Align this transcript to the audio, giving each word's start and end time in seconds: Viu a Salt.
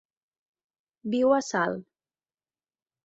Viu 1.15 1.35
a 1.35 1.39
Salt. 1.49 1.87